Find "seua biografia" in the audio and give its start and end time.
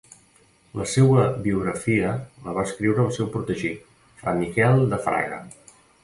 0.91-2.13